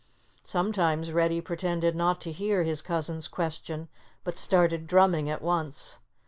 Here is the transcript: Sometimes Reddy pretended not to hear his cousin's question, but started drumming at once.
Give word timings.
Sometimes 0.41 1.11
Reddy 1.11 1.41
pretended 1.41 1.95
not 1.95 2.19
to 2.21 2.31
hear 2.31 2.63
his 2.63 2.81
cousin's 2.81 3.27
question, 3.27 3.87
but 4.23 4.35
started 4.35 4.87
drumming 4.87 5.29
at 5.29 5.43
once. 5.43 5.99